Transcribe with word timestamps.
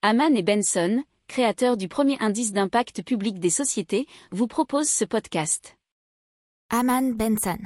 Haman 0.00 0.36
et 0.36 0.44
Benson, 0.44 1.02
créateurs 1.26 1.76
du 1.76 1.88
premier 1.88 2.16
indice 2.20 2.52
d'impact 2.52 3.02
public 3.02 3.40
des 3.40 3.50
sociétés, 3.50 4.06
vous 4.30 4.46
proposent 4.46 4.88
ce 4.88 5.04
podcast. 5.04 5.76
Haman 6.70 7.14
Benson. 7.14 7.58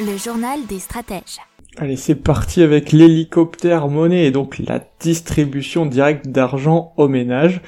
Le 0.00 0.16
journal 0.16 0.66
des 0.66 0.80
stratèges. 0.80 1.38
Allez, 1.76 1.94
c'est 1.94 2.16
parti 2.16 2.62
avec 2.62 2.90
l'hélicoptère 2.90 3.86
monnaie 3.86 4.26
et 4.26 4.32
donc 4.32 4.58
la 4.58 4.84
distribution 4.98 5.86
directe 5.86 6.26
d'argent 6.26 6.92
aux 6.96 7.06
ménages 7.06 7.60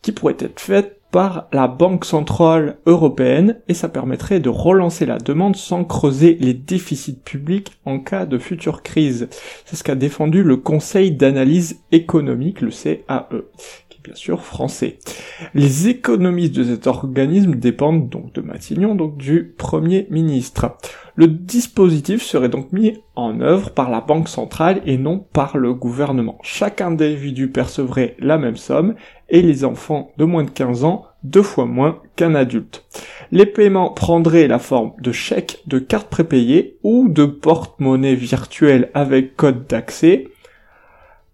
qui 0.00 0.12
pourrait 0.12 0.38
être 0.38 0.60
faite 0.60 1.01
par 1.12 1.46
la 1.52 1.68
Banque 1.68 2.06
Centrale 2.06 2.78
Européenne 2.86 3.60
et 3.68 3.74
ça 3.74 3.90
permettrait 3.90 4.40
de 4.40 4.48
relancer 4.48 5.06
la 5.06 5.18
demande 5.18 5.54
sans 5.54 5.84
creuser 5.84 6.38
les 6.40 6.54
déficits 6.54 7.20
publics 7.22 7.78
en 7.84 8.00
cas 8.00 8.26
de 8.26 8.38
future 8.38 8.82
crise. 8.82 9.28
C'est 9.66 9.76
ce 9.76 9.84
qu'a 9.84 9.94
défendu 9.94 10.42
le 10.42 10.56
Conseil 10.56 11.12
d'analyse 11.12 11.80
économique, 11.92 12.62
le 12.62 12.70
CAE 12.70 13.28
bien 14.02 14.14
sûr 14.14 14.42
français. 14.42 14.98
Les 15.54 15.88
économistes 15.88 16.54
de 16.54 16.64
cet 16.64 16.86
organisme 16.86 17.54
dépendent 17.54 18.08
donc 18.08 18.32
de 18.32 18.40
Matignon, 18.40 18.94
donc 18.94 19.16
du 19.16 19.54
Premier 19.56 20.06
ministre. 20.10 20.76
Le 21.14 21.28
dispositif 21.28 22.22
serait 22.22 22.48
donc 22.48 22.72
mis 22.72 22.98
en 23.16 23.40
œuvre 23.40 23.70
par 23.70 23.90
la 23.90 24.00
Banque 24.00 24.28
centrale 24.28 24.80
et 24.86 24.96
non 24.96 25.18
par 25.32 25.58
le 25.58 25.74
gouvernement. 25.74 26.38
Chaque 26.42 26.80
individu 26.80 27.48
percevrait 27.48 28.16
la 28.18 28.38
même 28.38 28.56
somme 28.56 28.94
et 29.28 29.42
les 29.42 29.64
enfants 29.64 30.10
de 30.16 30.24
moins 30.24 30.44
de 30.44 30.50
15 30.50 30.84
ans 30.84 31.06
deux 31.22 31.42
fois 31.42 31.66
moins 31.66 32.00
qu'un 32.16 32.34
adulte. 32.34 32.84
Les 33.30 33.46
paiements 33.46 33.90
prendraient 33.90 34.48
la 34.48 34.58
forme 34.58 34.92
de 35.00 35.12
chèques, 35.12 35.62
de 35.66 35.78
cartes 35.78 36.08
prépayées 36.08 36.78
ou 36.82 37.08
de 37.08 37.24
porte-monnaie 37.24 38.14
virtuelles 38.14 38.90
avec 38.94 39.36
code 39.36 39.66
d'accès, 39.66 40.28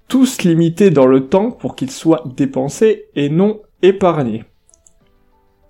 tous 0.08 0.42
limités 0.42 0.90
dans 0.90 1.06
le 1.06 1.28
temps 1.28 1.50
pour 1.50 1.76
qu'ils 1.76 1.90
soient 1.90 2.24
dépensés 2.24 3.06
et 3.14 3.28
non 3.28 3.60
épargnés. 3.82 4.44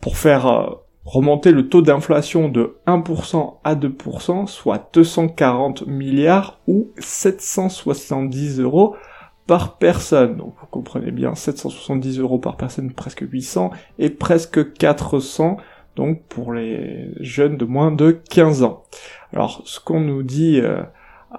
Pour 0.00 0.16
faire 0.16 0.46
euh, 0.46 0.70
remonter 1.04 1.50
le 1.50 1.68
taux 1.68 1.82
d'inflation 1.82 2.48
de 2.48 2.76
1% 2.86 3.56
à 3.64 3.74
2%, 3.74 4.46
soit 4.46 4.90
240 4.92 5.86
milliards 5.86 6.60
ou 6.68 6.92
770 6.98 8.60
euros 8.60 8.94
par 9.48 9.78
personne. 9.78 10.36
Donc 10.36 10.54
vous 10.60 10.66
comprenez 10.66 11.10
bien, 11.10 11.34
770 11.34 12.20
euros 12.20 12.38
par 12.38 12.56
personne, 12.56 12.92
presque 12.92 13.24
800, 13.28 13.70
et 13.98 14.10
presque 14.10 14.72
400 14.74 15.56
donc 15.96 16.22
pour 16.28 16.52
les 16.52 17.10
jeunes 17.18 17.56
de 17.56 17.64
moins 17.64 17.90
de 17.90 18.12
15 18.30 18.62
ans. 18.62 18.84
Alors 19.32 19.62
ce 19.64 19.80
qu'on 19.80 20.00
nous 20.00 20.22
dit 20.22 20.60
euh, 20.60 20.82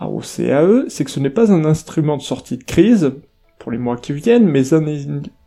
au 0.01 0.21
CAE, 0.21 0.85
c'est 0.87 1.03
que 1.03 1.11
ce 1.11 1.19
n'est 1.19 1.29
pas 1.29 1.51
un 1.51 1.65
instrument 1.65 2.17
de 2.17 2.21
sortie 2.21 2.57
de 2.57 2.63
crise 2.63 3.13
pour 3.57 3.71
les 3.71 3.77
mois 3.77 3.97
qui 3.97 4.13
viennent, 4.13 4.47
mais 4.47 4.73
un, 4.73 4.85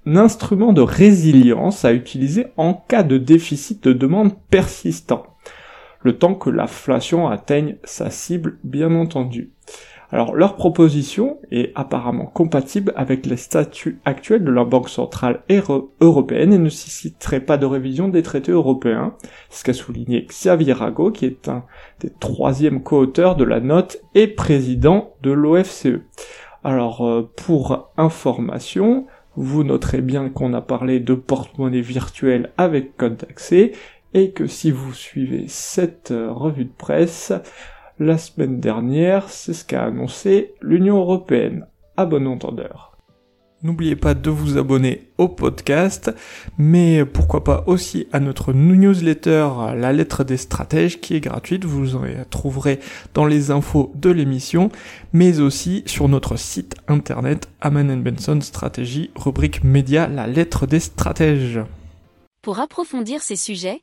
un 0.06 0.16
instrument 0.16 0.72
de 0.72 0.82
résilience 0.82 1.84
à 1.84 1.92
utiliser 1.92 2.46
en 2.56 2.74
cas 2.74 3.02
de 3.02 3.18
déficit 3.18 3.82
de 3.84 3.92
demande 3.92 4.32
persistant, 4.50 5.26
le 6.02 6.18
temps 6.18 6.34
que 6.34 6.50
l'inflation 6.50 7.28
atteigne 7.28 7.76
sa 7.84 8.10
cible 8.10 8.58
bien 8.64 8.94
entendu. 8.94 9.52
Alors 10.12 10.36
leur 10.36 10.56
proposition 10.56 11.38
est 11.50 11.72
apparemment 11.74 12.26
compatible 12.26 12.92
avec 12.96 13.24
les 13.24 13.38
statuts 13.38 13.98
actuels 14.04 14.44
de 14.44 14.50
la 14.50 14.64
Banque 14.64 14.90
centrale 14.90 15.42
européenne 16.02 16.52
et 16.52 16.58
ne 16.58 16.64
nécessiterait 16.64 17.40
pas 17.40 17.56
de 17.56 17.64
révision 17.64 18.08
des 18.08 18.22
traités 18.22 18.52
européens, 18.52 19.14
ce 19.48 19.64
qu'a 19.64 19.72
souligné 19.72 20.26
Xavier 20.26 20.74
Rago, 20.74 21.12
qui 21.12 21.24
est 21.24 21.48
un 21.48 21.64
des 22.00 22.10
troisièmes 22.10 22.82
co-auteurs 22.82 23.36
de 23.36 23.44
la 23.44 23.60
note 23.60 24.02
et 24.14 24.26
président 24.26 25.14
de 25.22 25.30
l'OFCE. 25.32 26.02
Alors 26.62 27.08
euh, 27.08 27.30
pour 27.34 27.90
information, 27.96 29.06
vous 29.34 29.64
noterez 29.64 30.02
bien 30.02 30.28
qu'on 30.28 30.52
a 30.52 30.60
parlé 30.60 31.00
de 31.00 31.14
porte-monnaie 31.14 31.80
virtuelle 31.80 32.52
avec 32.58 32.98
code 32.98 33.16
d'accès 33.16 33.72
et 34.12 34.32
que 34.32 34.46
si 34.46 34.70
vous 34.70 34.92
suivez 34.92 35.44
cette 35.48 36.10
euh, 36.10 36.30
revue 36.30 36.66
de 36.66 36.76
presse, 36.76 37.32
la 37.98 38.18
semaine 38.18 38.60
dernière, 38.60 39.28
c'est 39.28 39.52
ce 39.52 39.64
qu'a 39.64 39.84
annoncé 39.84 40.54
l'Union 40.60 40.98
Européenne. 40.98 41.66
À 41.96 42.06
bon 42.06 42.26
entendeur. 42.26 42.92
N'oubliez 43.62 43.94
pas 43.94 44.14
de 44.14 44.28
vous 44.28 44.58
abonner 44.58 45.12
au 45.18 45.28
podcast, 45.28 46.12
mais 46.58 47.04
pourquoi 47.04 47.44
pas 47.44 47.62
aussi 47.68 48.08
à 48.10 48.18
notre 48.18 48.52
newsletter 48.52 49.48
La 49.76 49.92
lettre 49.92 50.24
des 50.24 50.36
stratèges 50.36 51.00
qui 51.00 51.14
est 51.14 51.20
gratuite, 51.20 51.64
vous 51.64 51.94
en 51.94 52.02
trouverez 52.28 52.80
dans 53.14 53.24
les 53.24 53.52
infos 53.52 53.92
de 53.94 54.10
l'émission, 54.10 54.70
mais 55.12 55.38
aussi 55.38 55.84
sur 55.86 56.08
notre 56.08 56.36
site 56.36 56.74
internet 56.88 57.48
Aman 57.60 58.02
Benson 58.02 58.40
Stratégie, 58.40 59.12
rubrique 59.14 59.62
média 59.62 60.08
La 60.08 60.26
lettre 60.26 60.66
des 60.66 60.80
stratèges. 60.80 61.60
Pour 62.42 62.58
approfondir 62.58 63.22
ces 63.22 63.36
sujets, 63.36 63.82